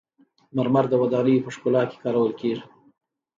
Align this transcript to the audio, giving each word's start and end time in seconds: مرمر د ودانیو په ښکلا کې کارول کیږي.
مرمر 0.55 0.85
د 0.89 0.93
ودانیو 1.01 1.43
په 1.45 1.49
ښکلا 1.55 1.83
کې 1.89 1.97
کارول 2.03 2.31
کیږي. 2.39 2.63